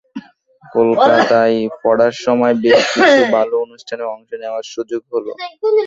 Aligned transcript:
কলকাতায় 0.63 1.57
পড়ার 1.83 2.13
সময় 2.25 2.55
বেশ 2.63 2.83
কিছু 2.95 3.21
ভালো 3.31 3.55
অনুষ্ঠানে 3.59 4.03
অংশ 4.15 4.29
নেওয়ার 4.33 4.65
সুযোগ 4.73 5.01
হলো। 5.13 5.31